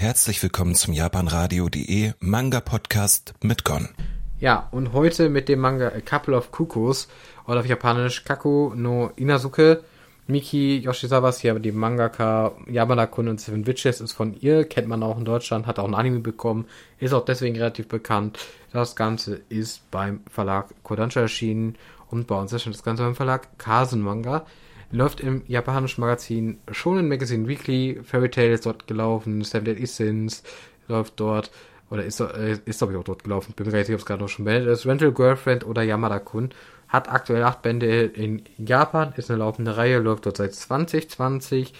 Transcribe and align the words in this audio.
Herzlich 0.00 0.42
willkommen 0.42 0.74
zum 0.74 0.94
japanradio.de 0.94 2.14
Manga 2.20 2.60
Podcast 2.60 3.34
mit 3.42 3.64
Gon. 3.66 3.90
Ja, 4.38 4.66
und 4.70 4.94
heute 4.94 5.28
mit 5.28 5.46
dem 5.50 5.60
Manga 5.60 5.88
A 5.88 6.00
Couple 6.00 6.34
of 6.34 6.50
Cuckoos 6.50 7.06
oder 7.46 7.60
auf 7.60 7.66
Japanisch 7.66 8.24
Kaku 8.24 8.72
no 8.74 9.10
Inazuke. 9.16 9.84
Miki 10.26 10.78
Yoshizawa 10.78 11.28
ist 11.28 11.40
hier 11.40 11.58
die 11.58 11.70
Mangaka 11.70 12.52
Yamada-kun 12.66 13.28
und 13.28 13.42
Seven 13.42 13.66
Witches 13.66 14.00
ist 14.00 14.12
von 14.12 14.34
ihr, 14.40 14.64
kennt 14.64 14.88
man 14.88 15.02
auch 15.02 15.18
in 15.18 15.26
Deutschland, 15.26 15.66
hat 15.66 15.78
auch 15.78 15.86
ein 15.86 15.94
Anime 15.94 16.20
bekommen, 16.20 16.64
ist 16.98 17.12
auch 17.12 17.26
deswegen 17.26 17.56
relativ 17.56 17.86
bekannt. 17.86 18.38
Das 18.72 18.96
Ganze 18.96 19.42
ist 19.50 19.90
beim 19.90 20.20
Verlag 20.30 20.70
Kodansha 20.82 21.20
erschienen 21.20 21.76
und 22.08 22.26
bei 22.26 22.36
uns 22.36 22.54
erscheint 22.54 22.74
das 22.74 22.84
Ganze 22.84 23.02
beim 23.02 23.16
Verlag 23.16 23.58
Kasen 23.58 24.00
Manga. 24.00 24.46
Läuft 24.92 25.20
im 25.20 25.42
japanischen 25.46 26.00
Magazin 26.00 26.58
Shonen 26.72 27.08
Magazine 27.08 27.46
Weekly, 27.46 28.00
Fairy 28.02 28.28
Tail 28.28 28.52
ist 28.52 28.66
dort 28.66 28.88
gelaufen, 28.88 29.44
Seven 29.44 29.64
Deadly 29.64 29.86
Sins 29.86 30.42
läuft 30.88 31.20
dort, 31.20 31.52
oder 31.90 32.04
ist, 32.04 32.18
äh, 32.18 32.58
ist 32.64 32.78
glaube 32.78 32.94
ich 32.94 32.98
auch 32.98 33.04
dort 33.04 33.22
gelaufen, 33.22 33.52
bin 33.54 33.66
mir 33.66 33.72
gar 33.72 33.78
nicht 33.78 33.86
sicher, 33.86 33.96
ob 33.96 34.00
es 34.00 34.06
gerade 34.06 34.22
noch 34.22 34.28
schon 34.28 34.44
beendet 34.44 34.72
ist, 34.72 34.86
Rental 34.86 35.12
Girlfriend 35.12 35.64
oder 35.64 35.82
Yamada-kun. 35.82 36.50
Hat 36.88 37.08
aktuell 37.08 37.44
acht 37.44 37.62
Bände 37.62 38.02
in 38.02 38.42
Japan, 38.58 39.12
ist 39.16 39.30
eine 39.30 39.38
laufende 39.38 39.76
Reihe, 39.76 40.00
läuft 40.00 40.26
dort 40.26 40.38
seit 40.38 40.54
2020 40.54 41.72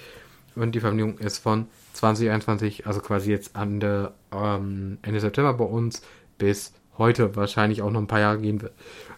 und 0.55 0.73
die 0.73 0.79
Veröffentlichung 0.79 1.19
ist 1.19 1.39
von 1.39 1.67
2021, 1.95 2.87
also 2.87 3.01
quasi 3.01 3.33
jetzt 3.33 3.57
Ende, 3.57 4.13
ähm, 4.33 4.99
Ende 5.03 5.19
September 5.19 5.55
bei 5.55 5.65
uns 5.65 6.03
bis 6.39 6.75
heute 6.97 7.35
wahrscheinlich 7.35 7.83
auch 7.83 7.91
noch 7.91 8.01
ein 8.01 8.07
paar 8.07 8.21
Jahre 8.21 8.39
gehen 8.39 8.63
wird. 8.63 8.73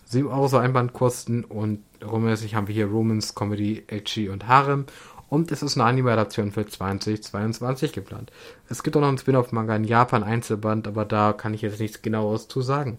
7 0.07 0.29
Euro 0.29 0.49
so 0.49 0.57
Einbandkosten 0.57 1.45
und 1.45 1.83
rummäßig 2.05 2.55
haben 2.55 2.69
wir 2.69 2.75
hier 2.75 2.87
Romans, 2.87 3.35
Comedy, 3.35 3.85
Edgy 3.87 4.29
und 4.29 4.49
Harem. 4.49 4.87
Und 5.29 5.51
es 5.51 5.63
ist 5.63 5.79
eine 5.79 5.85
Anime-Adaption 5.85 6.53
für 6.53 6.67
2022 6.67 7.93
geplant. 7.93 8.31
Es 8.69 8.83
gibt 8.83 8.97
auch 8.97 9.01
noch 9.01 9.09
einen 9.09 9.17
Spin-off-Manga 9.17 9.75
in 9.77 9.85
Japan, 9.85 10.25
Einzelband, 10.25 10.87
aber 10.87 11.07
da 11.07 11.33
kann 11.33 11.55
ich 11.55 11.63
jetzt 11.63 11.81
nichts 11.81 12.03
genaueres 12.03 12.49
zu 12.49 12.61
sagen. 12.61 12.99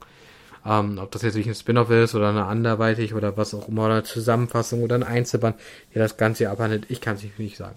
Ähm, 0.66 0.98
ob 1.00 1.12
das 1.12 1.22
jetzt 1.22 1.36
wirklich 1.36 1.56
ein 1.56 1.60
Spin-off 1.60 1.92
ist 1.92 2.16
oder 2.16 2.30
eine 2.30 2.46
anderweitig 2.46 3.14
oder 3.14 3.38
was 3.38 3.54
auch 3.54 3.68
immer, 3.68 3.86
oder 3.86 3.94
eine 3.96 4.04
Zusammenfassung 4.04 4.82
oder 4.82 4.96
ein 4.96 5.04
Einzelband, 5.04 5.58
der 5.94 6.02
das 6.02 6.18
Ganze 6.18 6.50
abhandelt, 6.50 6.86
ich 6.90 7.02
kann 7.02 7.18
es 7.18 7.24
nicht 7.38 7.58
sagen. 7.58 7.76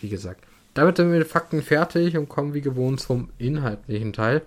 Wie 0.00 0.08
gesagt. 0.08 0.44
Damit 0.74 0.98
sind 0.98 1.10
wir 1.10 1.18
mit 1.18 1.26
Fakten 1.26 1.62
fertig 1.62 2.16
und 2.16 2.28
kommen 2.28 2.54
wie 2.54 2.60
gewohnt 2.60 3.00
zum 3.00 3.30
inhaltlichen 3.38 4.12
Teil. 4.12 4.42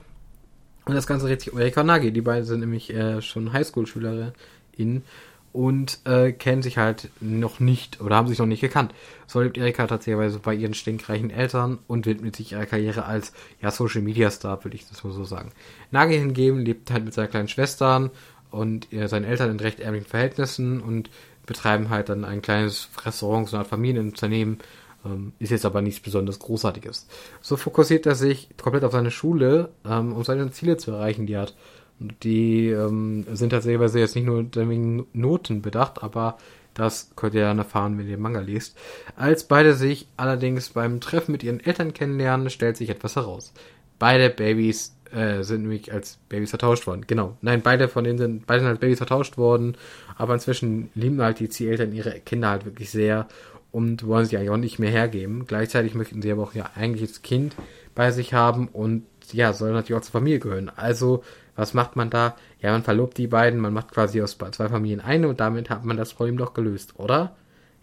Und 0.85 0.95
das 0.95 1.07
Ganze 1.07 1.25
dreht 1.25 1.41
sich 1.41 1.51
um 1.51 1.59
Erika 1.59 1.83
Nagi. 1.83 2.11
Die 2.11 2.21
beiden 2.21 2.45
sind 2.45 2.61
nämlich 2.61 2.93
äh, 2.93 3.21
schon 3.21 3.51
Highschool-SchülerInnen 3.51 5.03
und 5.51 5.99
äh, 6.05 6.31
kennen 6.31 6.61
sich 6.61 6.77
halt 6.77 7.09
noch 7.21 7.59
nicht 7.59 8.01
oder 8.01 8.15
haben 8.15 8.27
sich 8.27 8.39
noch 8.39 8.45
nicht 8.45 8.61
gekannt. 8.61 8.93
So 9.27 9.41
lebt 9.41 9.57
Erika 9.57 9.87
tatsächlich 9.87 10.37
bei 10.39 10.53
ihren 10.53 10.73
stinkreichen 10.73 11.31
Eltern 11.31 11.79
und 11.87 12.05
widmet 12.05 12.35
sich 12.35 12.51
ihrer 12.51 12.65
Karriere 12.65 13.05
als 13.05 13.33
ja, 13.61 13.71
Social 13.71 14.01
Media 14.01 14.29
Star, 14.29 14.63
würde 14.63 14.75
ich 14.75 14.87
das 14.87 15.03
mal 15.03 15.13
so 15.13 15.23
sagen. 15.23 15.51
Nagi 15.91 16.17
hingegen 16.17 16.59
lebt 16.59 16.91
halt 16.91 17.05
mit 17.05 17.13
seiner 17.13 17.27
kleinen 17.27 17.47
Schwestern 17.47 18.11
und 18.51 18.91
äh, 18.93 19.07
seinen 19.07 19.25
Eltern 19.25 19.51
in 19.51 19.59
recht 19.59 19.79
ärmlichen 19.79 20.07
Verhältnissen 20.07 20.81
und 20.81 21.09
betreiben 21.45 21.89
halt 21.89 22.09
dann 22.09 22.25
ein 22.25 22.41
kleines 22.41 22.89
Restaurant, 23.03 23.49
so 23.49 23.55
eine 23.55 23.63
Art 23.63 23.69
Familienunternehmen, 23.69 24.59
ähm, 25.05 25.33
ist 25.39 25.49
jetzt 25.49 25.65
aber 25.65 25.81
nichts 25.81 25.99
besonders 25.99 26.39
Großartiges. 26.39 27.07
So 27.41 27.57
fokussiert 27.57 28.05
er 28.05 28.15
sich 28.15 28.49
komplett 28.61 28.83
auf 28.83 28.91
seine 28.91 29.11
Schule, 29.11 29.69
ähm, 29.85 30.13
um 30.13 30.23
seine 30.23 30.51
Ziele 30.51 30.77
zu 30.77 30.91
erreichen, 30.91 31.25
die 31.25 31.33
er 31.33 31.41
hat. 31.41 31.55
Die 31.99 32.69
ähm, 32.69 33.25
sind 33.33 33.49
tatsächlich 33.49 33.93
jetzt 33.93 34.15
nicht 34.15 34.25
nur 34.25 34.45
wegen 34.55 35.05
Noten 35.13 35.61
bedacht, 35.61 36.01
aber 36.01 36.37
das 36.73 37.11
könnt 37.15 37.33
ihr 37.33 37.41
dann 37.41 37.57
erfahren, 37.57 37.97
wenn 37.97 38.05
ihr 38.07 38.15
den 38.15 38.21
Manga 38.21 38.39
liest. 38.39 38.77
Als 39.17 39.43
beide 39.43 39.73
sich 39.73 40.07
allerdings 40.15 40.69
beim 40.69 41.01
Treffen 41.01 41.33
mit 41.33 41.43
ihren 41.43 41.59
Eltern 41.59 41.93
kennenlernen, 41.93 42.49
stellt 42.49 42.77
sich 42.77 42.89
etwas 42.89 43.17
heraus. 43.17 43.53
Beide 43.97 44.29
Babys 44.29 44.95
äh, 45.11 45.43
sind 45.43 45.63
nämlich 45.63 45.91
als 45.91 46.19
Babys 46.29 46.51
vertauscht 46.51 46.87
worden. 46.87 47.03
Genau. 47.05 47.37
Nein, 47.41 47.61
beide 47.61 47.89
von 47.89 48.05
denen 48.05 48.17
sind, 48.17 48.47
beide 48.47 48.61
sind 48.61 48.69
als 48.69 48.79
Babys 48.79 48.99
vertauscht 48.99 49.37
worden, 49.37 49.75
aber 50.17 50.35
inzwischen 50.35 50.89
lieben 50.95 51.21
halt 51.21 51.39
die 51.39 51.49
Zieleltern 51.49 51.91
ihre 51.91 52.19
Kinder 52.21 52.49
halt 52.49 52.65
wirklich 52.65 52.91
sehr 52.91 53.27
und 53.71 54.05
wollen 54.05 54.25
sie 54.25 54.37
eigentlich 54.37 54.49
auch 54.49 54.57
nicht 54.57 54.79
mehr 54.79 54.91
hergeben. 54.91 55.45
Gleichzeitig 55.47 55.95
möchten 55.95 56.21
sie 56.21 56.31
aber 56.31 56.43
auch 56.43 56.53
ja 56.53 56.69
eigentlich 56.75 57.09
das 57.09 57.21
Kind 57.21 57.55
bei 57.93 58.11
sich 58.11 58.33
haben 58.33 58.67
und 58.69 59.03
ja, 59.31 59.53
soll 59.53 59.71
natürlich 59.71 59.99
auch 59.99 60.05
zur 60.05 60.13
Familie 60.13 60.39
gehören. 60.39 60.71
Also, 60.75 61.23
was 61.59 61.73
macht 61.73 61.95
man 61.95 62.09
da? 62.09 62.35
Ja, 62.61 62.71
man 62.71 62.83
verlobt 62.83 63.17
die 63.17 63.27
beiden, 63.27 63.59
man 63.59 63.73
macht 63.73 63.91
quasi 63.91 64.21
aus 64.21 64.37
zwei 64.37 64.69
Familien 64.69 65.01
eine 65.01 65.27
und 65.27 65.39
damit 65.39 65.69
hat 65.69 65.83
man 65.83 65.97
das 65.97 66.13
Problem 66.13 66.37
doch 66.37 66.53
gelöst, 66.53 66.93
oder? 66.97 67.35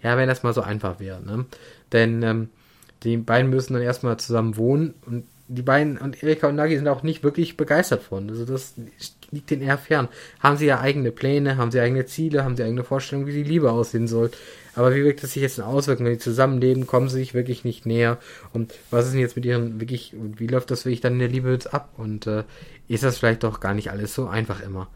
Ja, 0.03 0.17
wenn 0.17 0.29
das 0.29 0.43
mal 0.43 0.55
so 0.55 0.63
einfach 0.63 0.99
wäre, 0.99 1.23
ne? 1.23 1.47
Denn 1.93 2.23
ähm, 2.23 2.49
die 3.03 3.17
beiden 3.19 3.51
müssen 3.51 3.75
dann 3.75 3.83
erstmal 3.83 4.17
zusammen 4.19 4.57
wohnen 4.57 4.95
und 5.07 5.25
die 5.49 5.63
beiden 5.63 5.97
und 5.99 6.23
Erika 6.23 6.49
und 6.49 6.57
Nagi 6.57 6.77
sind 6.77 6.89
auch 6.89 7.03
nicht 7.03 7.23
wirklich 7.23 7.57
begeistert 7.57 8.03
von. 8.03 8.29
Also 8.29 8.45
das 8.45 8.75
liegt 9.31 9.51
denen 9.51 9.63
eher 9.63 9.79
fern. 9.79 10.09
Haben 10.41 10.57
sie 10.57 10.67
ja 10.67 10.81
eigene 10.81 11.13
Pläne, 11.13 11.57
haben 11.57 11.71
sie 11.71 11.81
eigene 11.81 12.07
Ziele, 12.07 12.45
haben 12.45 12.57
sie 12.57 12.65
eigene 12.65 12.83
Vorstellungen, 12.83 13.29
wie 13.29 13.33
die 13.33 13.43
Liebe 13.45 13.71
aussehen 13.71 14.09
soll. 14.09 14.31
Aber 14.75 14.95
wie 14.95 15.05
wirkt 15.05 15.23
das 15.23 15.33
sich 15.33 15.43
jetzt 15.43 15.61
auswirken, 15.61 16.05
wenn 16.05 16.13
die 16.13 16.19
zusammenleben, 16.19 16.87
kommen 16.87 17.09
sie 17.09 17.19
sich 17.19 17.33
wirklich 17.33 17.65
nicht 17.65 17.87
näher. 17.87 18.19
Und 18.53 18.75
was 18.91 19.07
ist 19.07 19.13
denn 19.13 19.21
jetzt 19.21 19.37
mit 19.37 19.47
ihren 19.47 19.81
wirklich, 19.81 20.15
wie 20.37 20.49
läuft 20.49 20.71
das 20.71 20.85
wirklich 20.85 21.01
dann 21.01 21.15
in 21.15 21.21
der 21.21 21.29
Liebe 21.29 21.51
jetzt 21.51 21.73
ab? 21.73 21.91
Und 21.97 22.27
äh, 22.27 22.43
ist 22.89 23.05
das 23.05 23.19
vielleicht 23.19 23.45
doch 23.45 23.61
gar 23.61 23.75
nicht 23.75 23.91
alles 23.91 24.15
so 24.15 24.27
einfach 24.27 24.63
immer? 24.63 24.89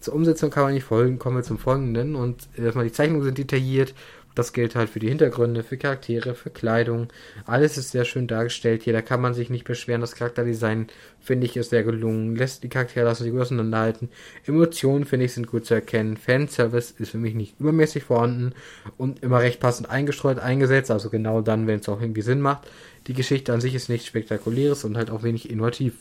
Zur 0.00 0.14
Umsetzung 0.14 0.50
kann 0.50 0.62
man 0.62 0.74
nicht 0.74 0.84
folgen, 0.84 1.18
kommen 1.18 1.36
wir 1.36 1.42
zum 1.42 1.58
folgenden. 1.58 2.16
Und 2.16 2.48
erstmal 2.56 2.84
die 2.84 2.92
Zeichnungen 2.92 3.24
sind 3.24 3.38
detailliert 3.38 3.94
das 4.38 4.52
gilt 4.52 4.76
halt 4.76 4.88
für 4.88 5.00
die 5.00 5.08
Hintergründe, 5.08 5.64
für 5.64 5.76
Charaktere, 5.76 6.34
für 6.34 6.50
Kleidung. 6.50 7.08
Alles 7.44 7.76
ist 7.76 7.90
sehr 7.90 8.04
schön 8.04 8.28
dargestellt 8.28 8.84
hier. 8.84 8.92
Da 8.92 9.02
kann 9.02 9.20
man 9.20 9.34
sich 9.34 9.50
nicht 9.50 9.64
beschweren. 9.64 10.00
Das 10.00 10.14
Charakterdesign, 10.14 10.86
finde 11.20 11.46
ich, 11.46 11.56
ist 11.56 11.70
sehr 11.70 11.82
gelungen. 11.82 12.36
Lässt 12.36 12.62
die 12.62 12.68
Charaktere 12.68 13.04
lassen 13.04 13.24
sich 13.24 13.32
gut 13.32 13.42
auseinanderhalten. 13.42 14.10
Emotionen, 14.46 15.06
finde 15.06 15.26
ich, 15.26 15.32
sind 15.32 15.48
gut 15.48 15.66
zu 15.66 15.74
erkennen. 15.74 16.16
Fanservice 16.16 16.94
ist 16.98 17.10
für 17.10 17.18
mich 17.18 17.34
nicht 17.34 17.58
übermäßig 17.58 18.04
vorhanden 18.04 18.52
und 18.96 19.24
immer 19.24 19.40
recht 19.40 19.58
passend 19.58 19.90
eingestreut 19.90 20.38
eingesetzt. 20.38 20.92
Also 20.92 21.10
genau 21.10 21.40
dann, 21.40 21.66
wenn 21.66 21.80
es 21.80 21.88
auch 21.88 22.00
irgendwie 22.00 22.22
Sinn 22.22 22.40
macht. 22.40 22.68
Die 23.08 23.14
Geschichte 23.14 23.52
an 23.52 23.60
sich 23.60 23.74
ist 23.74 23.88
nichts 23.88 24.06
Spektakuläres 24.06 24.84
und 24.84 24.96
halt 24.96 25.10
auch 25.10 25.24
wenig 25.24 25.50
innovativ. 25.50 25.94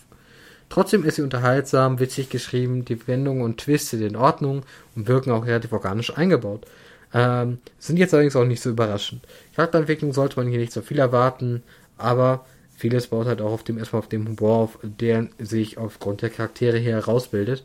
Trotzdem 0.69 1.03
ist 1.05 1.15
sie 1.15 1.21
unterhaltsam, 1.23 1.99
witzig 1.99 2.29
geschrieben, 2.29 2.85
die 2.85 3.07
Wendungen 3.07 3.41
und 3.41 3.57
Twists 3.57 3.91
sind 3.91 4.03
in 4.03 4.15
Ordnung 4.15 4.63
und 4.95 5.07
wirken 5.07 5.31
auch 5.31 5.45
relativ 5.45 5.71
organisch 5.71 6.15
eingebaut. 6.15 6.65
Ähm, 7.13 7.59
sind 7.79 7.97
jetzt 7.97 8.13
allerdings 8.13 8.35
auch 8.35 8.45
nicht 8.45 8.61
so 8.61 8.69
überraschend. 8.69 9.23
Charakterentwicklung 9.55 10.13
sollte 10.13 10.37
man 10.39 10.49
hier 10.49 10.59
nicht 10.59 10.73
so 10.73 10.81
viel 10.81 10.99
erwarten, 10.99 11.63
aber 11.97 12.45
vieles 12.75 13.07
baut 13.07 13.27
halt 13.27 13.41
auch 13.41 13.51
auf 13.51 13.63
dem, 13.63 13.77
erstmal 13.77 14.01
auf 14.01 14.09
dem 14.09 14.27
Humor 14.27 14.57
auf, 14.57 14.79
der 14.83 15.27
sich 15.39 15.77
aufgrund 15.77 16.21
der 16.21 16.29
Charaktere 16.29 16.77
hier 16.77 16.93
herausbildet. 16.93 17.63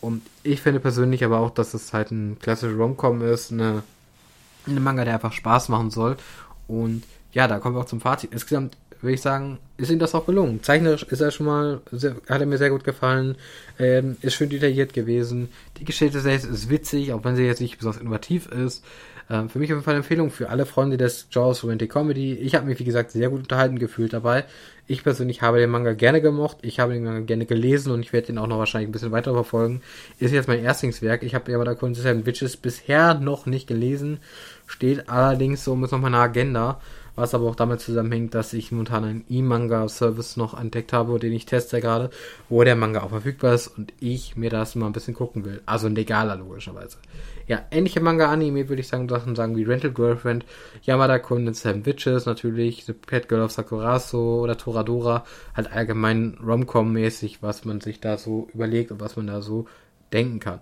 Und 0.00 0.22
ich 0.42 0.60
finde 0.60 0.80
persönlich 0.80 1.24
aber 1.24 1.40
auch, 1.40 1.50
dass 1.50 1.74
es 1.74 1.92
halt 1.92 2.10
ein 2.10 2.38
klassischer 2.38 2.74
Romcom 2.74 3.22
ist, 3.22 3.52
eine, 3.52 3.82
eine 4.66 4.80
Manga, 4.80 5.04
der 5.04 5.14
einfach 5.14 5.32
Spaß 5.32 5.68
machen 5.68 5.90
soll. 5.90 6.16
Und 6.68 7.04
ja, 7.32 7.48
da 7.48 7.58
kommen 7.58 7.74
wir 7.74 7.80
auch 7.80 7.86
zum 7.86 8.00
Fazit. 8.00 8.32
Insgesamt 8.32 8.76
würde 9.04 9.14
ich 9.14 9.22
sagen, 9.22 9.58
ist 9.76 9.90
ihm 9.90 9.98
das 9.98 10.14
auch 10.14 10.26
gelungen. 10.26 10.62
Zeichnerisch 10.62 11.04
ist 11.04 11.20
er 11.20 11.30
schon 11.30 11.46
mal, 11.46 11.80
sehr, 11.92 12.16
hat 12.28 12.40
er 12.40 12.46
mir 12.46 12.58
sehr 12.58 12.70
gut 12.70 12.84
gefallen, 12.84 13.36
ähm, 13.78 14.16
ist 14.20 14.34
schön 14.34 14.50
detailliert 14.50 14.92
gewesen. 14.92 15.48
Die 15.78 15.84
Geschichte 15.84 16.20
selbst 16.20 16.44
ist 16.44 16.70
witzig, 16.70 17.12
auch 17.12 17.24
wenn 17.24 17.36
sie 17.36 17.44
jetzt 17.44 17.60
nicht 17.60 17.78
besonders 17.78 18.00
innovativ 18.00 18.46
ist. 18.46 18.84
Ähm, 19.30 19.48
für 19.48 19.58
mich 19.58 19.70
auf 19.70 19.76
jeden 19.76 19.84
Fall 19.84 19.94
eine 19.94 20.02
Empfehlung 20.02 20.30
für 20.30 20.50
alle 20.50 20.66
Freunde 20.66 20.96
des 20.96 21.28
Jaws 21.30 21.62
Romantic 21.62 21.90
Comedy. 21.90 22.34
Ich 22.34 22.54
habe 22.54 22.66
mich, 22.66 22.78
wie 22.78 22.84
gesagt, 22.84 23.10
sehr 23.10 23.30
gut 23.30 23.40
unterhalten 23.40 23.78
gefühlt 23.78 24.12
dabei. 24.12 24.44
Ich 24.86 25.02
persönlich 25.02 25.40
habe 25.40 25.58
den 25.58 25.70
Manga 25.70 25.94
gerne 25.94 26.20
gemocht. 26.20 26.58
Ich 26.60 26.78
habe 26.78 26.92
den 26.92 27.04
Manga 27.04 27.20
gerne 27.20 27.46
gelesen 27.46 27.90
und 27.90 28.00
ich 28.00 28.12
werde 28.12 28.26
den 28.28 28.38
auch 28.38 28.46
noch 28.46 28.58
wahrscheinlich 28.58 28.90
ein 28.90 28.92
bisschen 28.92 29.12
weiter 29.12 29.32
verfolgen. 29.32 29.80
Ist 30.18 30.32
jetzt 30.32 30.48
mein 30.48 30.62
Erstlingswerk. 30.62 31.22
Ich 31.22 31.34
habe 31.34 31.54
aber 31.54 31.64
da 31.64 31.74
Seven 31.94 32.26
Witches 32.26 32.58
bisher 32.58 33.14
noch 33.14 33.46
nicht 33.46 33.66
gelesen. 33.66 34.18
Steht 34.66 35.08
allerdings 35.08 35.64
so 35.64 35.74
es 35.82 35.90
noch 35.90 36.00
meiner 36.00 36.18
Agenda 36.18 36.80
was 37.16 37.34
aber 37.34 37.48
auch 37.48 37.54
damit 37.54 37.80
zusammenhängt, 37.80 38.34
dass 38.34 38.52
ich 38.52 38.72
momentan 38.72 39.04
einen 39.04 39.24
E-Manga-Service 39.28 40.36
noch 40.36 40.58
entdeckt 40.58 40.92
habe, 40.92 41.18
den 41.18 41.32
ich 41.32 41.46
teste 41.46 41.80
gerade, 41.80 42.10
wo 42.48 42.64
der 42.64 42.76
Manga 42.76 43.02
auch 43.02 43.10
verfügbar 43.10 43.54
ist 43.54 43.68
und 43.68 43.92
ich 44.00 44.36
mir 44.36 44.50
das 44.50 44.74
mal 44.74 44.86
ein 44.86 44.92
bisschen 44.92 45.14
gucken 45.14 45.44
will. 45.44 45.62
Also 45.66 45.86
ein 45.86 45.94
legaler, 45.94 46.36
logischerweise. 46.36 46.98
Ja, 47.46 47.62
ähnliche 47.70 48.00
Manga-Anime 48.00 48.68
würde 48.68 48.80
ich 48.80 48.88
sagen, 48.88 49.08
Sachen 49.08 49.36
sagen 49.36 49.56
wie 49.56 49.64
Rental 49.64 49.92
Girlfriend, 49.92 50.46
Yamada-kun 50.82 51.46
und 51.46 51.54
Seven 51.54 51.84
Witches 51.84 52.24
natürlich, 52.24 52.84
The 52.86 52.94
Pet 52.94 53.28
Girl 53.28 53.42
of 53.42 53.52
Sakurazo 53.52 54.40
oder 54.42 54.56
Toradora, 54.56 55.24
halt 55.54 55.70
allgemein 55.70 56.38
Rom-Com-mäßig, 56.44 57.42
was 57.42 57.64
man 57.64 57.80
sich 57.80 58.00
da 58.00 58.16
so 58.16 58.48
überlegt 58.54 58.90
und 58.92 59.00
was 59.00 59.16
man 59.16 59.26
da 59.26 59.42
so 59.42 59.66
denken 60.12 60.40
kann. 60.40 60.60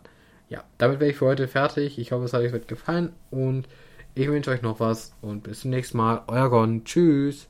Ja, 0.48 0.64
damit 0.76 1.00
wäre 1.00 1.10
ich 1.10 1.16
für 1.16 1.26
heute 1.26 1.48
fertig. 1.48 1.98
Ich 1.98 2.12
hoffe, 2.12 2.24
es 2.24 2.32
hat 2.32 2.42
euch 2.42 2.66
gefallen 2.66 3.12
und 3.30 3.68
ich 4.14 4.28
wünsche 4.28 4.50
euch 4.50 4.62
noch 4.62 4.80
was 4.80 5.14
und 5.22 5.42
bis 5.42 5.60
zum 5.60 5.70
nächsten 5.70 5.98
Mal. 5.98 6.22
Euer 6.26 6.50
Gon. 6.50 6.84
Tschüss. 6.84 7.48